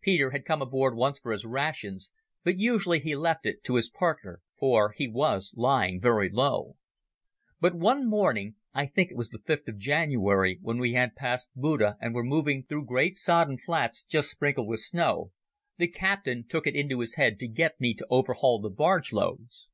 Peter 0.00 0.30
had 0.30 0.44
come 0.44 0.62
aboard 0.62 0.94
once 0.94 1.18
for 1.18 1.32
his 1.32 1.44
rations, 1.44 2.12
but 2.44 2.56
usually 2.56 3.00
he 3.00 3.16
left 3.16 3.44
it 3.44 3.64
to 3.64 3.74
his 3.74 3.90
partner, 3.90 4.40
for 4.56 4.92
he 4.92 5.08
was 5.08 5.54
lying 5.56 6.00
very 6.00 6.30
low. 6.30 6.76
But 7.58 7.74
one 7.74 8.08
morning—I 8.08 8.86
think 8.86 9.10
it 9.10 9.16
was 9.16 9.30
the 9.30 9.40
5th 9.40 9.66
of 9.66 9.76
January, 9.76 10.60
when 10.62 10.78
we 10.78 10.92
had 10.92 11.16
passed 11.16 11.48
Buda 11.56 11.96
and 12.00 12.14
were 12.14 12.22
moving 12.22 12.62
through 12.62 12.86
great 12.86 13.16
sodden 13.16 13.58
flats 13.58 14.04
just 14.04 14.30
sprinkled 14.30 14.68
with 14.68 14.78
snow—the 14.82 15.88
captain 15.88 16.46
took 16.46 16.68
it 16.68 16.76
into 16.76 17.00
his 17.00 17.16
head 17.16 17.40
to 17.40 17.48
get 17.48 17.80
me 17.80 17.92
to 17.94 18.06
overhaul 18.08 18.60
the 18.60 18.70
barge 18.70 19.12
loads. 19.12 19.66